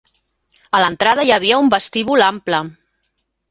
[0.77, 2.65] A l'entrada hi havia un vestíbul ample.